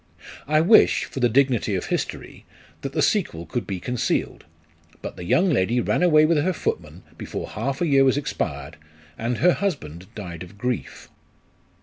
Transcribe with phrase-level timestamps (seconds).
[0.47, 2.43] I wish, for the dignity of history,
[2.81, 4.45] that the sequel could be concealed;
[5.03, 8.77] but the young lady ran away with her footman, before half a year was expired,
[9.15, 11.07] and her husband died of grief.